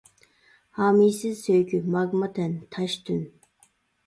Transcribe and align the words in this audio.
ھامىيسىز 0.77 1.43
سۆيگۈ، 1.49 1.83
ماگما 1.97 2.31
تەن، 2.39 2.57
تاش 2.79 2.97
تۈن. 3.11 3.23